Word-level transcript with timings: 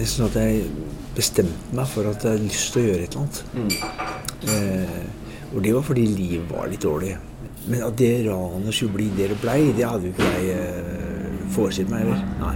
nesten 0.00 0.24
sånn 0.24 0.30
at 0.30 0.38
jeg 0.40 0.66
bestemte 1.16 1.76
meg 1.76 1.88
for 1.90 2.08
at 2.10 2.24
jeg 2.24 2.36
hadde 2.36 2.48
lyst 2.48 2.72
til 2.74 2.82
å 2.82 2.86
gjøre 2.88 3.06
et 3.06 3.16
eller 3.16 3.22
annet. 3.24 3.40
Eh, 4.48 5.54
og 5.54 5.62
det 5.64 5.74
var 5.76 5.84
fordi 5.84 6.06
livet 6.08 6.50
var 6.50 6.70
litt 6.70 6.84
dårlig. 6.86 7.16
Men 7.68 7.82
at 7.84 7.96
det 8.00 8.12
ranet 8.26 8.74
skulle 8.74 8.96
bli 8.96 9.08
det 9.18 9.30
det 9.34 9.40
blei, 9.42 9.58
det 9.76 9.84
hadde 9.86 10.08
jo 10.08 10.14
ikke 10.14 10.30
jeg 10.38 10.54
eh, 10.56 11.48
forestilt 11.54 11.90
meg 11.92 12.06
heller. 12.06 12.22
Nei. 12.40 12.54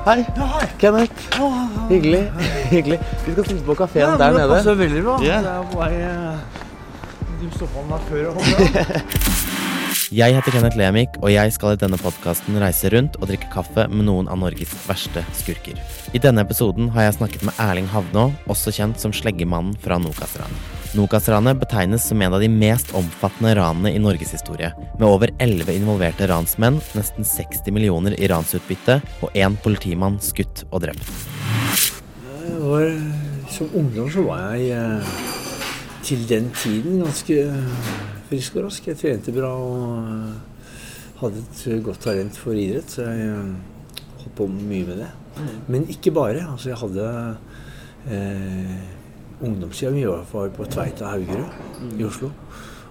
Hei. 0.00 0.24
Kenneth. 0.80 1.12
Hyggelig. 1.90 2.22
Hyggelig. 2.70 2.98
Vi 3.26 3.32
skal 3.34 3.44
sitte 3.44 3.64
på 3.66 3.74
kafeen 3.76 4.14
der 4.16 4.32
nede. 4.32 4.46
det 4.46 4.54
passer 4.54 4.78
veldig 4.78 5.02
bra. 5.04 5.16
Yeah. 5.20 5.44
Det 5.44 5.52
er 5.52 5.66
på 5.68 5.80
vei 5.82 5.92
eh, 6.06 6.38
Du 7.42 7.46
stoppa 7.56 7.84
meg 7.90 8.06
før 8.08 8.32
Jeg 10.16 10.34
heter 10.38 10.56
Kenneth 10.56 10.80
Lemik, 10.80 11.20
og 11.20 11.28
jeg 11.34 11.52
skal 11.52 11.76
i 11.76 11.80
denne 11.84 12.00
podkasten 12.00 12.56
reise 12.64 12.88
rundt 12.96 13.20
og 13.20 13.28
drikke 13.28 13.52
kaffe 13.52 13.86
med 13.92 14.08
noen 14.08 14.32
av 14.32 14.40
Norges 14.40 14.72
verste 14.88 15.24
skurker. 15.36 15.76
I 16.16 16.22
denne 16.22 16.46
episoden 16.48 16.88
har 16.96 17.10
jeg 17.10 17.20
snakket 17.20 17.44
med 17.46 17.60
Erling 17.60 17.92
Havnå, 17.92 18.30
også 18.48 18.72
kjent 18.72 19.00
som 19.04 19.12
Sleggemannen 19.12 19.76
fra 19.84 20.00
Nokas-ranet. 20.00 20.79
Nokas-ranet 20.90 21.58
betegnes 21.60 22.02
som 22.08 22.22
en 22.22 22.34
av 22.34 22.40
de 22.42 22.48
mest 22.50 22.88
omfattende 22.98 23.52
ranene 23.54 23.92
i 23.94 24.00
Norges 24.02 24.32
historie, 24.34 24.72
med 24.98 25.06
over 25.06 25.30
11 25.38 25.70
involverte 25.76 26.26
ransmenn, 26.26 26.80
nesten 26.98 27.26
60 27.26 27.70
millioner 27.76 28.16
i 28.18 28.26
ransutbytte 28.30 28.96
og 29.22 29.38
én 29.38 29.54
politimann 29.62 30.18
skutt 30.24 30.64
og 30.72 30.82
drept. 30.82 31.12
Var, 32.60 32.90
som 33.54 33.70
ungdom 33.78 34.10
så 34.10 34.26
var 34.26 34.58
jeg 34.58 34.74
eh, 34.74 35.16
til 36.10 36.26
den 36.26 36.50
tiden 36.58 37.04
ganske 37.04 37.38
frisk 38.26 38.58
og 38.58 38.66
rask. 38.66 38.90
Jeg 38.90 38.98
trente 38.98 39.34
bra 39.34 39.54
og 39.62 40.10
eh, 40.10 40.68
hadde 41.22 41.46
et 41.46 41.84
godt 41.86 42.02
talent 42.02 42.38
for 42.42 42.58
idrett, 42.58 42.90
så 42.90 43.06
jeg 43.06 43.30
eh, 43.30 43.50
holdt 44.24 44.38
på 44.42 44.50
mye 44.58 44.86
med 44.90 45.04
det. 45.04 45.12
Men 45.70 45.86
ikke 45.86 46.10
bare. 46.18 46.42
Altså, 46.50 46.72
jeg 46.74 46.82
hadde 46.82 47.10
eh, 48.10 48.80
Ungdomstida 49.40 49.90
mi 49.94 50.04
var 50.06 50.24
på 50.56 50.66
Tveita 50.68 51.10
Haugerud 51.14 51.98
i 51.98 52.04
Oslo. 52.04 52.30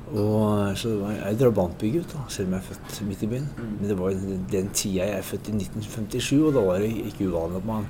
Og 0.09 0.69
eh, 0.69 0.75
så 0.79 0.89
jeg, 0.89 1.19
er 1.21 1.37
drabantbygutt, 1.37 2.15
selv 2.33 2.47
om 2.49 2.55
jeg 2.55 2.63
er 2.63 2.67
født 2.71 3.01
midt 3.07 3.23
i 3.23 3.29
byen. 3.29 3.49
Men 3.59 3.89
det 3.89 3.97
var 3.99 4.15
den, 4.17 4.45
den 4.51 4.69
tida 4.73 5.05
jeg 5.05 5.17
er 5.19 5.27
født 5.27 5.51
i 5.51 5.57
1957, 5.59 6.31
og 6.41 6.53
da 6.57 6.63
var 6.65 6.81
det 6.81 6.89
ikke 7.11 7.29
uvanlig 7.29 7.61
at 7.61 7.67
man 7.69 7.85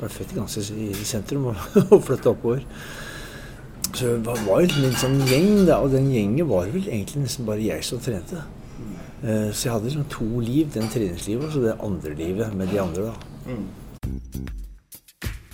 ble 0.00 0.10
født 0.10 0.34
ganske 0.34 0.64
i 0.74 1.04
sentrum 1.06 1.50
og, 1.52 1.66
og 1.94 2.00
flytta 2.02 2.32
oppover. 2.34 2.64
Så 3.92 4.16
det 4.16 4.26
var, 4.26 4.62
jo 4.64 4.86
en 4.88 4.96
sånn 4.96 5.20
gjeng, 5.28 5.66
da, 5.68 5.78
og 5.84 5.92
den 5.92 6.08
gjengen 6.10 6.48
var 6.48 6.70
vel 6.72 6.88
egentlig 6.88 7.26
nesten 7.26 7.46
bare 7.46 7.62
jeg 7.62 7.84
som 7.86 8.00
trente. 8.02 8.40
Eh, 9.22 9.52
Så 9.52 9.68
jeg 9.68 9.74
hadde 9.76 9.86
liksom 9.90 10.08
to 10.10 10.40
liv, 10.42 10.72
den 10.74 10.90
treningslivet 10.90 11.46
og 11.46 11.54
så 11.54 11.62
det 11.68 11.76
andre 11.78 12.16
livet 12.18 12.56
med 12.56 12.72
de 12.72 12.82
andre. 12.82 13.12
da. 13.12 13.14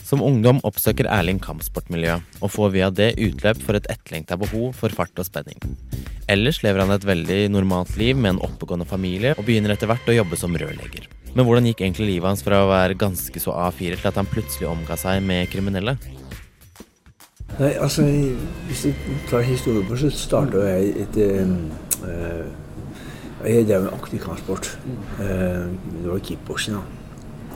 Som 0.09 0.23
ungdom 0.25 0.62
oppsøker 0.64 1.05
Erling 1.12 1.37
kampsportmiljøet, 1.45 2.25
og 2.41 2.53
får 2.55 2.70
via 2.73 2.87
det 2.89 3.11
utløp 3.20 3.59
for 3.61 3.77
et 3.77 3.89
etterlengta 3.92 4.39
behov 4.41 4.70
for 4.78 4.95
fart 4.97 5.20
og 5.20 5.27
spenning. 5.28 5.61
Ellers 6.33 6.62
lever 6.65 6.81
han 6.81 6.95
et 6.95 7.05
veldig 7.05 7.41
normalt 7.53 7.92
liv 8.00 8.17
med 8.17 8.34
en 8.34 8.41
oppegående 8.47 8.89
familie, 8.89 9.34
og 9.37 9.45
begynner 9.45 9.75
etter 9.75 9.91
hvert 9.91 10.09
å 10.09 10.17
jobbe 10.17 10.39
som 10.41 10.56
rørlegger. 10.56 11.11
Men 11.34 11.45
hvordan 11.45 11.69
gikk 11.69 11.83
egentlig 11.84 12.09
livet 12.09 12.31
hans 12.31 12.45
fra 12.47 12.62
å 12.65 12.70
være 12.70 12.97
ganske 12.97 13.42
så 13.42 13.53
A4 13.69 13.98
til 13.98 14.09
at 14.09 14.17
han 14.17 14.31
plutselig 14.31 14.70
omga 14.70 14.97
seg 14.97 15.20
med 15.28 15.50
kriminelle? 15.53 15.98
Nei, 17.59 17.75
altså, 17.77 18.06
Hvis 18.69 18.87
du 18.89 19.12
tar 19.28 19.45
historien 19.45 19.84
på, 19.89 19.98
så 20.00 20.09
starta 20.15 20.62
jeg 20.70 20.95
et 21.05 21.20
eh, 21.20 21.53
eh, 22.09 22.47
Jeg 23.45 23.69
drev 23.69 23.84
med 23.84 23.93
aktiv 23.93 24.25
kampsport. 24.25 24.72
Eh, 25.20 25.69
det 25.69 26.09
var 26.09 26.25
kickboksing, 26.25 26.81
da. 26.81 26.97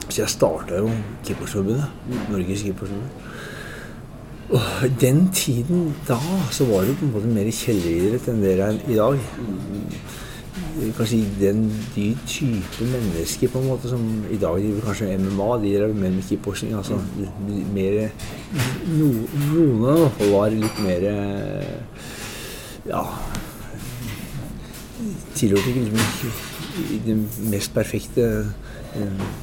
Så 0.09 0.21
jeg 0.21 0.29
starta 0.29 0.81
jo 0.83 0.91
Keepersforbundet. 1.25 1.85
Norges 2.29 2.61
Keepersforbund. 2.61 3.09
Og 4.53 4.61
den 5.01 5.29
tiden 5.33 5.95
da 6.07 6.17
så 6.51 6.65
var 6.65 6.81
det 6.81 6.97
på 6.99 7.05
en 7.05 7.13
måte 7.15 7.31
mer 7.31 7.47
kjelleridrett 7.49 8.27
enn 8.29 8.43
det 8.43 8.51
er 8.59 8.75
i 8.91 8.97
dag. 8.99 9.21
Kanskje 10.97 11.21
den, 11.39 11.63
de 11.95 12.11
type 12.27 12.85
mennesker 12.91 13.49
på 13.49 13.61
en 13.61 13.69
måte 13.71 13.89
som 13.89 14.03
i 14.29 14.37
dag 14.37 14.59
driver 14.59 14.85
kanskje 14.85 15.17
MMA, 15.17 15.49
de 15.63 15.73
drev 15.77 15.95
mer 15.95 16.13
med 16.13 16.27
kickboksing. 16.27 16.75
Altså 16.77 16.99
mer 17.73 18.09
no, 18.91 19.09
Noen 19.53 19.87
av 19.89 20.03
dem 20.19 20.33
var 20.33 20.53
litt 20.53 20.83
mer 20.85 21.07
Ja 22.89 23.05
Tilhørte 25.33 25.71
ikke 25.71 25.87
liksom 25.87 26.51
den 27.05 27.25
mest 27.51 27.73
perfekte 27.73 28.23
eh, 28.23 28.72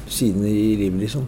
sidene 0.07 0.49
i 0.49 0.75
livet, 0.79 0.99
liksom. 1.05 1.25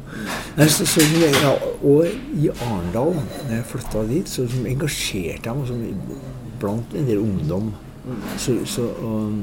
Nei, 0.58 0.68
så, 0.72 0.86
så, 0.88 1.04
ja, 1.42 1.54
og 1.84 2.06
i 2.40 2.50
Arendal, 2.54 3.16
da 3.48 3.58
jeg 3.58 3.66
flytta 3.72 4.06
dit, 4.10 4.30
så 4.30 4.48
så 4.50 4.62
engasjerte 4.70 5.50
jeg 5.50 5.58
meg 5.60 5.72
sånn, 5.72 6.22
blant 6.62 6.96
en 6.98 7.10
del 7.10 7.24
ungdom. 7.24 7.74
Så, 8.36 8.58
så 8.68 8.84
og, 9.00 9.36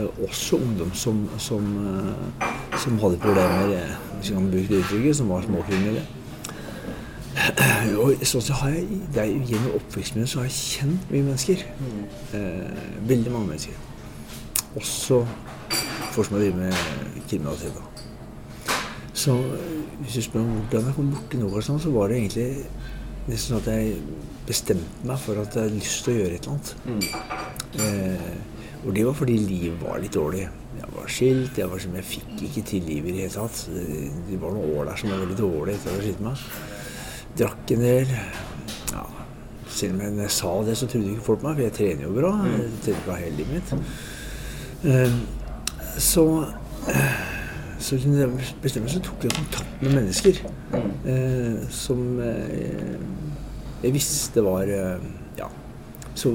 eh, 0.00 0.20
også 0.24 0.56
ungdom 0.56 0.92
som, 0.96 1.26
som, 1.38 1.66
eh, 1.84 2.46
som 2.80 3.00
hadde 3.02 3.18
problemer, 3.20 3.74
eh, 3.76 3.96
hvis 4.18 4.30
man 4.32 4.46
kan 4.46 4.54
bruke 4.54 4.70
det 4.70 4.84
uttrykket, 4.84 5.16
som 5.16 5.28
var 5.28 5.44
småkriminelle. 5.44 6.06
Og 8.00 8.24
sånn 8.24 8.44
så 8.44 8.56
har 8.62 8.72
jeg, 8.72 9.00
det 9.14 9.22
er, 9.22 9.34
Gjennom 9.50 9.76
oppveksten 9.76 10.22
min 10.22 10.30
så 10.30 10.40
har 10.40 10.48
jeg 10.48 10.56
kjent 10.56 11.10
mye 11.12 11.26
mennesker. 11.26 11.66
Eh, 12.36 12.86
veldig 13.08 13.34
mange 13.34 13.52
mennesker. 13.52 13.84
Også 14.76 15.22
folk 16.14 16.28
som 16.28 16.38
har 16.38 16.46
drevet 16.46 16.56
med 16.56 17.28
kriminalitet. 17.28 17.76
da. 17.76 17.95
Så 19.26 19.34
eh, 19.34 19.70
hvis 20.04 20.18
du 20.20 20.22
spør 20.26 20.44
om 20.44 20.52
hvordan 20.70 20.90
jeg 20.90 20.96
kom 20.98 21.12
borti 21.14 21.40
sånn, 21.66 21.80
så 21.82 21.90
var 21.94 22.12
det 22.12 22.20
egentlig 22.22 22.48
nesten 23.26 23.48
sånn 23.48 23.62
at 23.62 23.70
jeg 23.72 23.96
bestemte 24.46 25.08
meg 25.08 25.18
for 25.18 25.40
at 25.42 25.56
jeg 25.56 25.64
hadde 25.66 25.80
lyst 25.80 26.04
til 26.06 26.12
å 26.14 26.18
gjøre 26.20 26.36
et 26.36 26.46
eller 26.46 26.54
annet. 26.54 26.68
Eh, 27.82 28.84
og 28.86 28.92
det 28.94 29.02
var 29.08 29.16
fordi 29.18 29.36
livet 29.42 29.80
var 29.82 29.98
litt 29.98 30.14
dårlig. 30.14 30.44
Jeg 30.76 30.90
var 30.94 31.08
skilt, 31.10 31.56
jeg, 31.58 31.66
var, 31.72 31.80
som- 31.82 31.94
jeg 31.98 32.04
fikk 32.06 32.42
ikke 32.46 32.62
til 32.68 32.84
livet 32.86 33.08
i 33.10 33.14
det 33.16 33.22
hele 33.24 33.34
tatt. 33.34 33.62
Det, 34.30 34.38
var 34.38 34.52
noen 34.54 34.76
år 34.78 34.90
der 34.92 35.00
som 35.00 35.10
var 35.10 35.22
veldig 35.24 35.38
dårlig 35.40 35.74
etter 35.74 35.90
å 35.90 35.96
ha 35.96 36.04
skilt 36.04 36.20
meg. 36.22 36.44
Drakk 37.40 37.72
en 37.74 37.82
del. 37.82 38.12
Ja, 38.92 39.02
selv 39.72 39.96
om 39.96 40.00
jeg, 40.04 40.12
når 40.20 40.22
jeg 40.28 40.34
sa 40.36 40.52
det, 40.68 40.76
så 40.78 40.86
trodde 40.92 41.10
ikke 41.16 41.26
folk 41.32 41.42
meg, 41.42 41.56
for 41.58 41.64
jeg 41.66 41.74
trener 41.80 42.06
jo 42.06 42.12
bra. 42.14 42.30
Jeg 42.46 42.68
trener 42.84 43.06
bra 43.08 43.16
hele 43.24 43.36
livet 43.40 43.52
mitt. 43.56 43.74
Eh, 44.86 45.18
så 45.98 46.26
eh, 46.92 47.24
så 47.78 47.98
kunne 48.00 48.28
så 48.88 49.00
tok 49.04 49.26
jeg 49.26 49.34
kontakt 49.36 49.82
med 49.82 49.94
mennesker 49.98 50.38
eh, 51.04 51.66
som 51.72 52.20
eh, 52.24 52.96
jeg 53.82 53.94
visste 53.94 54.44
var 54.44 54.70
eh, 54.72 54.98
Ja. 55.36 55.50
Så 56.16 56.32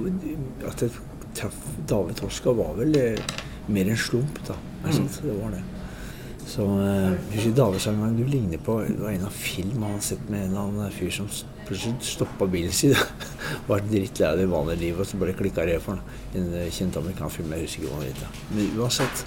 at 0.70 0.84
jeg 0.86 0.94
traff 1.36 1.58
David 1.90 2.20
Torska, 2.22 2.54
var 2.54 2.76
vel 2.78 2.96
eh, 3.00 3.38
mer 3.72 3.90
en 3.90 3.98
slump, 3.98 4.42
da. 4.48 4.58
Sant? 4.92 5.22
Det 5.24 5.34
var 5.40 5.56
det. 5.56 5.64
Så 6.52 6.66
eh, 6.84 7.18
husker 7.34 7.56
David 7.56 7.82
sa 7.82 7.94
en 7.94 8.02
gang 8.04 8.16
du 8.18 8.26
ligner 8.28 8.60
på 8.62 8.80
Det 8.84 9.00
var 9.00 9.14
en 9.14 9.26
av 9.26 9.36
film 9.36 9.84
han 9.84 9.94
hadde 9.96 10.08
sett 10.10 10.24
med 10.30 10.46
en 10.46 10.50
eller 10.50 10.62
annen 10.68 10.96
fyr 10.96 11.12
som 11.16 11.30
plutselig 11.68 11.96
stoppa 12.04 12.48
bilen 12.52 12.74
sin. 12.76 12.96
var 13.70 13.84
drittlei 13.86 14.28
av 14.30 14.42
det 14.42 14.50
vanlige 14.52 14.84
livet, 14.84 15.04
og 15.04 15.08
så 15.10 15.22
bare 15.22 15.38
klikka 15.38 15.66
det 15.70 15.80
for. 15.84 16.02
En 16.36 16.50
eh, 16.60 16.72
kjent 16.74 16.98
amerikansk 17.02 17.42
film, 17.42 17.54
jeg 17.56 17.68
husker 17.68 17.86
ikke 17.86 17.94
hva 17.94 18.02
han 18.02 18.10
het. 18.12 18.44
Men 18.52 18.82
uansett. 18.82 19.26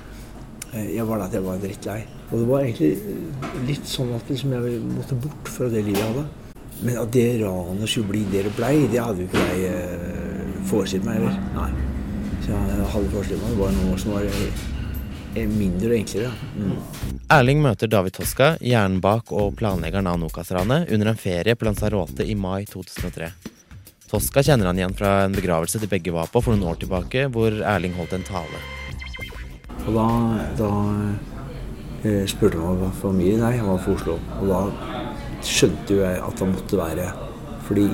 Eh, 0.75 0.91
Jeg 0.97 1.07
var 1.09 1.25
at 1.25 1.35
jeg 1.35 1.45
var 1.45 1.61
drittlei. 1.63 2.01
Og 2.31 2.39
det 2.41 2.49
var 2.49 2.65
egentlig 2.65 2.91
eh, 2.99 3.57
litt 3.69 3.89
sånn 3.89 4.13
at 4.17 4.31
liksom 4.31 4.55
jeg 4.57 4.81
måtte 4.89 5.19
bort 5.25 5.51
fra 5.57 5.71
det 5.73 5.85
livet 5.87 6.03
jeg 6.03 6.13
hadde. 6.13 6.27
Men 6.85 7.01
at 7.01 7.11
det 7.15 7.27
ranet 7.41 7.89
skulle 7.89 8.11
bli 8.11 8.25
det 8.33 8.45
det 8.49 8.55
blei, 8.59 8.75
det 8.91 9.01
hadde 9.01 9.25
jo 9.25 9.31
ikke 9.31 9.49
jeg 9.51 9.73
eh, 9.73 10.55
forestilt 10.71 11.07
meg 11.07 11.21
heller. 11.21 11.41
Nei. 11.57 11.71
Så 12.45 12.53
jeg 12.53 12.93
hadde 12.93 13.11
forestilt 13.15 13.43
meg 13.43 13.55
det 13.55 13.61
var 13.63 13.77
noe 13.79 13.99
som 14.03 14.17
var 14.17 14.31
mindre 15.35 15.91
og 15.91 15.97
enklere. 15.97 16.31
Mm. 16.55 16.77
Erling 17.35 17.63
møter 17.65 17.91
David 17.91 18.15
Toska, 18.19 18.53
hjernen 18.63 19.01
bak 19.03 19.33
og 19.35 19.57
planleggeren 19.59 20.07
av 20.07 20.21
Nokas-ranet, 20.23 20.93
under 20.95 21.11
en 21.11 21.19
ferie 21.19 21.57
på 21.59 21.67
Lanzarote 21.67 22.23
i 22.23 22.37
mai 22.39 22.63
2003. 22.71 23.33
Toska 24.11 24.45
kjenner 24.47 24.71
han 24.71 24.79
igjen 24.79 24.95
fra 24.95 25.25
en 25.25 25.35
begravelse 25.35 25.81
de 25.83 25.91
begge 25.91 26.15
var 26.15 26.31
på 26.31 26.45
for 26.45 26.55
noen 26.55 26.71
år 26.71 26.79
tilbake, 26.85 27.27
hvor 27.35 27.57
Erling 27.67 27.97
holdt 27.99 28.15
en 28.15 28.27
tale. 28.29 28.84
Og 29.85 29.93
da, 29.93 30.07
da 30.59 30.71
eh, 32.05 32.25
spurte 32.31 32.61
han 32.61 32.85
om 32.87 32.93
familie 32.97 33.41
Nei, 33.41 33.57
han 33.59 33.69
var 33.69 33.83
fra 33.85 33.97
Oslo. 33.99 34.19
Og 34.41 34.51
da 34.51 34.61
skjønte 35.45 35.97
jo 35.97 36.03
jeg 36.05 36.21
at 36.25 36.41
han 36.41 36.53
måtte 36.55 36.81
være 36.81 37.09
Fordi 37.67 37.87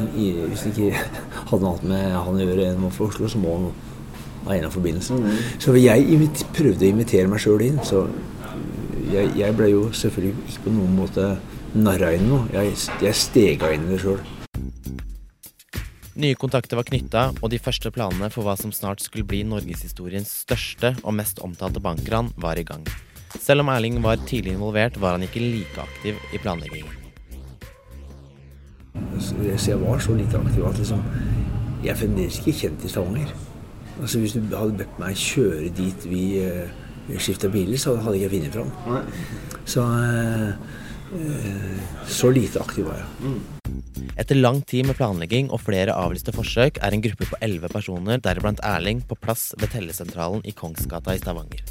hvis 0.51 0.67
det 0.67 0.75
ikke 0.75 1.05
hadde 1.51 1.63
noe 1.63 1.73
annet 1.75 1.87
med 1.93 2.17
han 2.17 2.39
å 2.39 2.47
gjøre 2.47 2.69
enn 2.73 2.91
fra 2.95 3.09
Oslo, 3.11 3.31
så 3.31 3.43
må 3.43 3.57
han 3.57 3.71
ha 3.71 4.51
en 4.51 4.57
eller 4.57 4.65
annen 4.65 4.75
forbindelse. 4.75 5.19
Så 5.61 5.77
jeg 5.79 6.31
prøvde 6.57 6.87
å 6.87 6.91
invitere 6.91 7.31
meg 7.31 7.43
sjøl 7.45 7.67
inn. 7.67 7.79
Så 7.87 8.07
jeg, 9.13 9.31
jeg 9.39 9.57
ble 9.59 9.71
jo 9.71 9.87
selvfølgelig 9.95 10.49
ikke 10.49 10.67
på 10.67 10.75
noen 10.75 10.99
måte 10.99 11.31
narra 11.77 12.15
inn 12.17 12.27
noe. 12.31 12.47
Jeg, 12.55 12.75
jeg 13.05 13.19
stega 13.19 13.71
inn 13.75 13.87
i 13.87 13.95
det 13.95 14.03
sjøl. 14.03 14.23
Nye 16.21 16.37
kontakter 16.37 16.77
var 16.77 16.85
knytta, 16.85 17.21
og 17.41 17.49
de 17.49 17.59
første 17.63 17.89
planene 17.95 18.29
for 18.29 18.45
hva 18.45 18.53
som 18.61 18.75
snart 18.77 19.01
skulle 19.01 19.25
bli 19.25 19.39
norgeshistoriens 19.49 20.29
største 20.43 20.91
og 21.01 21.15
mest 21.17 21.41
omtalte 21.41 21.81
bankran, 21.81 22.29
var 22.37 22.61
i 22.61 22.65
gang. 22.69 22.85
Selv 23.41 23.65
om 23.65 23.71
Erling 23.73 24.03
var 24.05 24.21
tidlig 24.29 24.53
involvert, 24.53 24.99
var 25.01 25.17
han 25.17 25.25
ikke 25.25 25.41
like 25.41 25.81
aktiv 25.81 26.19
i 26.37 26.41
planleggingen. 26.43 26.93
Så 29.17 29.71
jeg 29.71 29.81
var 29.81 30.03
så 30.05 30.19
lite 30.19 30.37
aktiv 30.37 30.67
at 30.69 30.83
liksom, 30.83 31.01
jeg 31.81 31.95
er 31.95 32.01
fremdeles 32.03 32.41
ikke 32.43 32.57
kjent 32.59 32.85
i 32.85 32.93
Stavanger. 32.93 33.33
Altså 34.03 34.21
Hvis 34.21 34.37
du 34.37 34.45
hadde 34.53 34.77
bedt 34.83 35.01
meg 35.01 35.17
kjøre 35.17 35.73
dit 35.81 36.09
vi 36.11 36.25
vi 37.11 37.19
skifta 37.19 37.49
biler, 37.49 37.79
så 37.81 37.97
hadde 37.97 38.19
jeg 38.19 38.29
ikke 38.29 38.37
funnet 38.37 38.53
fram. 38.55 39.09
Så 39.65 39.83
uh, 39.83 40.53
så 42.07 42.31
lite 42.31 42.61
aktiv 42.63 42.87
var 42.87 43.01
jeg. 43.01 43.33
Etter 44.21 44.39
lang 44.39 44.61
tid 44.69 44.87
med 44.87 44.99
planlegging 44.99 45.51
og 45.51 45.63
flere 45.65 45.95
avlyste 45.97 46.35
forsøk 46.35 46.79
er 46.83 46.95
en 46.95 47.03
gruppe 47.03 47.27
på 47.31 47.39
elleve 47.43 47.71
personer, 47.73 48.21
deriblant 48.23 48.63
Erling, 48.67 49.03
på 49.07 49.19
plass 49.19 49.51
ved 49.59 49.73
tellesentralen 49.75 50.45
i 50.47 50.55
Kongsgata 50.55 51.15
i 51.17 51.23
Stavanger. 51.23 51.65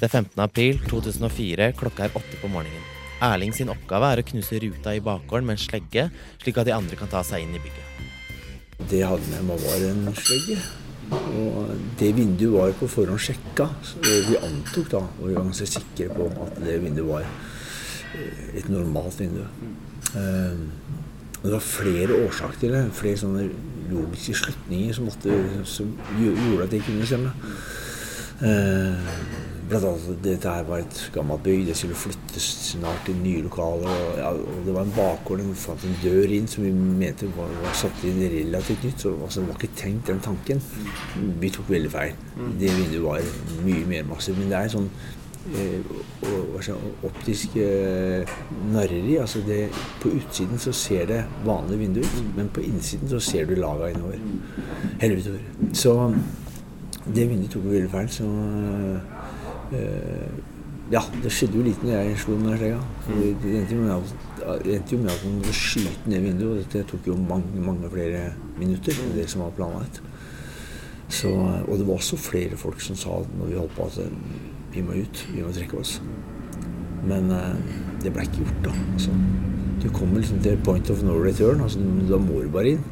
Det 0.00 0.08
er 0.08 0.14
15. 0.22 0.40
april 0.40 0.80
2004, 0.88 1.72
klokka 1.76 2.06
er 2.06 2.16
åtte 2.16 2.40
på 2.40 2.48
morgenen. 2.48 2.86
Erling 3.20 3.52
sin 3.52 3.68
oppgave 3.68 4.14
er 4.14 4.22
å 4.22 4.28
knuse 4.30 4.60
ruta 4.62 4.94
i 4.96 5.02
bakgården 5.04 5.50
med 5.50 5.58
en 5.58 5.60
slegge, 5.60 6.06
slik 6.40 6.60
at 6.60 6.70
de 6.70 6.76
andre 6.76 6.96
kan 6.96 7.10
ta 7.12 7.20
seg 7.26 7.44
inn 7.44 7.52
i 7.52 7.60
bygget. 7.60 8.06
Det 8.88 9.02
jeg 9.02 9.10
hadde 9.10 9.34
med 9.34 9.50
meg, 9.50 9.66
var 9.66 9.84
en 9.90 10.14
slegge. 10.16 10.56
Og 11.10 11.72
det 12.00 12.14
vinduet 12.16 12.54
var 12.54 12.76
på 12.78 12.88
forhånd 12.88 13.20
sjekka. 13.20 13.66
så 13.84 14.00
vi 14.00 14.38
antok 14.40 14.88
da, 14.94 15.02
og 15.18 15.26
vi 15.26 15.34
var 15.34 15.48
ganske 15.50 15.68
sikre 15.68 16.08
på 16.14 16.30
at 16.46 16.60
det 16.64 16.78
vinduet 16.80 17.08
var 17.10 17.26
eh, 17.26 17.48
et 18.54 18.68
normalt 18.68 19.20
vindu. 19.20 19.44
Um, 20.14 20.70
det 21.42 21.52
var 21.52 21.62
flere 21.64 22.16
årsaker 22.26 22.58
til 22.60 22.74
det. 22.74 22.82
Flere 22.92 23.20
sånne 23.20 23.46
logiske 23.90 24.34
slutninger 24.42 24.96
som, 24.96 25.06
måtte, 25.08 25.36
som 25.64 25.94
gjorde 26.20 26.66
at 26.66 26.74
det 26.74 26.82
kunne 26.86 27.06
stemme. 27.08 27.32
Eh, 28.40 29.08
blant 29.68 29.84
annet 29.84 30.06
at 30.08 30.22
dette 30.24 30.52
her 30.52 30.64
var 30.64 30.80
et 30.80 31.00
gammelt 31.14 31.42
bygg, 31.44 31.66
det 31.68 31.74
skulle 31.76 31.98
flyttes 31.98 32.46
snart 32.70 33.02
til 33.06 33.18
nye 33.20 33.42
lokaler. 33.44 33.88
Og, 33.88 34.18
ja, 34.18 34.30
og 34.32 34.66
det 34.66 34.74
var 34.74 34.86
en 34.86 34.94
bakgård, 34.96 35.42
det 35.44 35.56
fant 35.60 35.84
en 35.86 35.96
dør 36.02 36.34
inn 36.36 36.48
som 36.50 36.64
vi 36.64 36.72
mente 36.72 37.28
var, 37.36 37.52
var 37.62 37.76
satt 37.78 38.04
inn 38.08 38.20
relativt 38.20 38.84
nytt. 38.86 39.04
Så 39.04 39.14
altså, 39.16 39.44
det 39.44 39.52
var 39.52 39.60
ikke 39.60 39.80
tenkt 39.82 40.12
den 40.12 40.24
tanken. 40.24 40.62
Vi 41.40 41.52
tok 41.54 41.70
veldig 41.70 41.92
feil. 41.92 42.20
Det 42.60 42.74
vinduet 42.78 43.06
var 43.06 43.64
mye 43.66 43.88
mer 43.92 44.08
massivt. 44.08 44.40
Men 44.40 44.52
det 44.52 44.60
er 44.60 44.74
sånn 44.76 44.90
eh, 45.56 46.74
optisk 47.06 47.56
eh, 47.56 48.28
narreri. 48.72 49.16
Altså 49.16 49.42
det, 49.46 49.68
på 50.02 50.12
utsiden 50.18 50.58
så 50.58 50.72
ser 50.72 51.06
det 51.06 51.24
vanlig 51.44 51.78
vindu 51.78 52.00
ut, 52.00 52.20
men 52.36 52.48
på 52.48 52.60
innsiden 52.60 53.08
så 53.08 53.20
ser 53.20 53.46
du 53.46 53.54
laga 53.54 53.90
innover. 53.90 54.20
Utover. 55.00 55.40
Så 55.72 55.96
det 57.06 57.28
vinduet 57.28 57.50
tok 57.50 57.64
veldig 57.64 57.90
feil. 57.90 58.08
så 58.08 58.30
Uh, 59.70 60.30
ja, 60.90 61.00
det 61.22 61.30
skjedde 61.30 61.54
jo 61.54 61.62
lite 61.62 61.86
når 61.86 61.92
jeg 61.94 62.14
slo 62.18 62.36
der 62.42 62.56
slegga. 62.58 62.78
Det 63.06 63.50
endte 63.60 63.74
jo 64.96 64.98
med 64.98 65.12
at 65.12 65.20
man 65.22 65.36
måtte 65.36 65.52
skyte 65.54 66.10
ned 66.10 66.24
vinduet. 66.24 66.50
og 66.50 66.56
Dette 66.64 66.82
tok 66.90 67.06
jo 67.06 67.14
mange 67.14 67.62
mange 67.62 67.90
flere 67.92 68.24
minutter 68.58 68.98
enn 68.98 69.12
det 69.14 69.28
som 69.30 69.44
var 69.44 69.54
planlagt. 69.54 70.00
Så, 71.10 71.30
og 71.30 71.78
det 71.78 71.86
var 71.86 71.94
også 71.94 72.18
flere 72.18 72.58
folk 72.58 72.82
som 72.82 72.98
sa 72.98 73.20
når 73.38 73.46
vi 73.46 73.58
holdt 73.58 73.76
på 73.76 73.86
at 73.86 74.00
vi 74.74 74.82
må 74.86 74.98
ut, 75.02 75.26
vi 75.34 75.42
må 75.42 75.52
trekke 75.54 75.80
oss. 75.80 75.98
Men 77.06 77.30
uh, 77.32 77.54
det 78.02 78.12
ble 78.14 78.26
ikke 78.26 78.44
gjort, 78.44 78.60
da. 78.68 78.74
Altså, 78.94 79.14
du 79.80 79.88
kommer 79.94 80.20
liksom 80.20 80.40
til 80.44 80.58
point 80.64 80.90
of 80.90 81.02
no 81.02 81.16
return. 81.16 81.62
Altså, 81.64 81.80
da 82.10 82.20
må 82.20 82.42
du 82.44 82.50
bare 82.52 82.76
inn. 82.76 82.84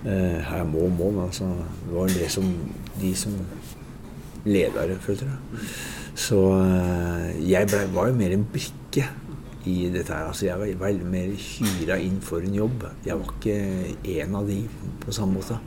Eh, 0.00 0.38
her 0.40 0.64
må, 0.64 0.86
må, 0.88 1.10
men 1.10 1.26
altså, 1.26 1.44
det 1.84 1.92
var 1.92 2.06
det 2.08 2.30
som 2.32 2.46
de 3.00 3.10
som 3.16 3.34
ledere, 4.44 4.96
følte 5.04 5.28
jeg. 5.28 5.66
Så 6.16 6.38
eh, 6.56 7.50
jeg 7.50 7.68
ble, 7.68 7.82
var 7.92 8.08
jo 8.08 8.16
mer 8.16 8.32
en 8.32 8.46
brikke 8.52 9.04
i 9.68 9.74
dette 9.92 10.14
her. 10.14 10.30
Altså, 10.30 10.46
jeg 10.46 10.78
var 10.80 11.04
mer 11.04 11.34
hyra 11.36 11.98
inn 12.00 12.16
for 12.24 12.40
en 12.40 12.56
jobb. 12.56 12.86
Jeg 13.04 13.20
var 13.20 13.34
ikke 13.36 13.58
en 14.22 14.40
av 14.40 14.48
de 14.48 14.62
på 15.04 15.12
samme 15.12 15.36
måte. 15.36 15.60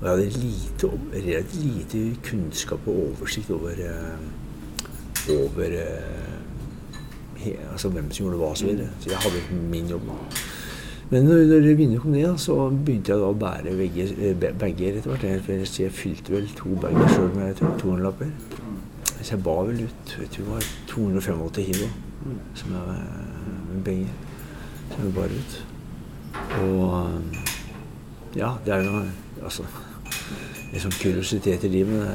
Og 0.00 0.04
jeg 0.06 0.10
hadde 0.10 0.30
lite, 0.38 0.90
relativt 1.14 1.64
lite 1.64 2.16
kunnskap 2.30 2.86
og 2.86 3.00
oversikt 3.08 3.50
over, 3.50 3.70
eh, 3.82 5.32
over 5.34 5.74
he, 7.36 7.56
altså 7.72 7.88
hvem 7.88 8.10
som 8.10 8.24
gjorde 8.24 8.38
hva 8.38 8.52
osv. 8.52 8.60
Så, 8.60 8.66
videre. 8.66 8.88
så 9.00 9.10
jeg 9.10 9.18
hadde 9.18 9.60
min 9.70 9.90
jobb. 9.90 10.02
Men 11.10 11.24
når 11.24 11.74
vinduet 11.74 12.00
kom 12.00 12.10
ned, 12.10 12.38
så 12.38 12.54
begynte 12.68 13.14
jeg 13.14 13.20
da 13.22 13.28
å 13.30 13.36
bære 13.40 13.72
bager 14.60 14.98
etter 14.98 15.14
hvert. 15.14 15.78
Jeg 15.80 15.92
fylte 15.96 16.34
vel 16.34 16.48
to 16.56 16.74
bager 16.82 17.14
sjøl 17.14 17.30
med 17.32 17.62
200-lapper. 17.80 18.32
Så 19.22 19.30
jeg 19.34 19.42
bar 19.42 19.64
vel 19.66 19.80
ut 19.88 20.12
jeg 20.20 20.28
tror 20.34 20.44
det 20.44 20.52
var 20.52 20.66
285 20.92 21.64
kilo 21.72 21.88
som 22.54 22.74
jeg, 22.76 22.98
med 23.72 23.82
penger. 23.84 24.12
som 24.92 25.04
jeg 25.04 25.14
bar 25.16 25.32
ut. 25.32 25.56
Og 26.60 28.36
ja, 28.36 28.52
det 28.66 28.74
er 28.74 28.84
jo 28.84 29.02
altså 29.42 29.64
sånn 30.76 31.00
kuriositet 31.00 31.64
i 31.64 31.70
livet. 31.72 31.98
Det, 32.04 32.12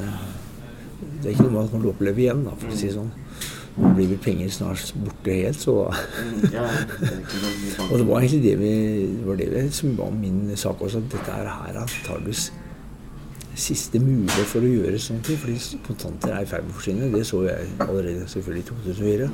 det 1.20 1.28
er 1.30 1.36
ikke 1.36 1.48
noe 1.48 1.58
man 1.58 1.72
kan 1.72 1.90
oppleve 1.90 2.20
igjen, 2.26 2.42
da, 2.46 2.54
for 2.60 2.68
å 2.70 2.78
si 2.78 2.88
det 2.90 2.98
sånn. 2.98 3.14
Nå 3.74 3.90
blir 3.98 4.12
vel 4.12 4.20
penger 4.22 4.50
snart 4.54 4.94
borte 5.02 5.32
helt, 5.34 5.58
så 5.58 5.74
Og 7.90 7.96
det 7.98 8.06
var 8.06 8.18
egentlig 8.20 8.44
det, 8.44 8.56
vi, 8.60 8.74
det, 9.16 9.24
var 9.26 9.36
det 9.40 9.64
som 9.74 9.98
var 9.98 10.12
min 10.14 10.52
sak 10.54 10.78
også. 10.86 11.02
At 11.02 11.10
dette 11.16 11.32
er 11.40 11.48
her 11.50 11.80
antakeligvis 11.82 12.52
siste 13.58 14.00
mulighet 14.02 14.50
for 14.50 14.66
å 14.66 14.70
gjøre 14.70 15.00
sånne 15.02 15.26
ting. 15.26 15.40
Fordi 15.42 15.80
kontanter 15.88 16.36
er 16.36 16.46
i 16.46 16.50
ferd 16.50 16.68
med 16.68 16.76
å 16.76 16.78
forsvinne. 16.78 17.10
Det 17.14 17.24
så 17.30 17.42
jeg 17.48 17.72
allerede 17.88 18.30
selvfølgelig 18.30 18.64
i 18.64 18.70
2004. 18.70 19.30